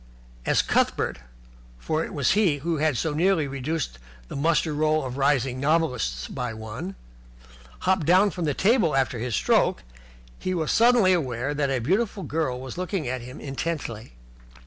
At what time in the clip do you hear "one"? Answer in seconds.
6.55-6.95